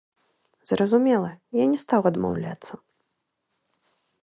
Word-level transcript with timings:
Зразумела, 0.69 1.29
я 1.59 1.65
не 1.75 1.79
стаў 1.83 2.01
адмаўляцца. 2.11 2.73